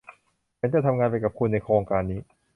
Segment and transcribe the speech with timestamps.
[0.59, 2.19] ฉันจะทำงานไปกับคุณในโครงการนี้